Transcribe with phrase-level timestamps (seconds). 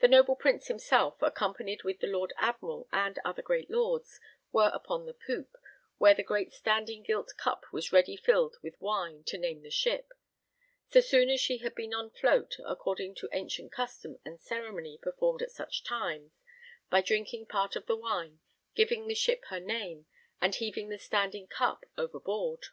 [0.00, 4.20] The noble Prince himself, accompanied with the Lord Admiral and other great Lords,
[4.52, 5.56] were upon the poop,
[5.96, 10.12] where the great standing gilt cup was ready filled with wine to name the ship,
[10.90, 15.40] so soon as she had been on float, according to ancient custom and ceremony performed
[15.40, 16.32] at such times,
[16.90, 18.40] by drinking part of the wine,
[18.74, 20.04] giving the ship her name,
[20.38, 22.66] and heaving the standing cup overboard.